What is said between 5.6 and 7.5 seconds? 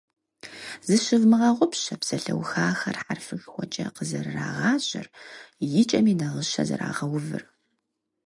и кӀэми нагъыщэ зэрагъэувыр.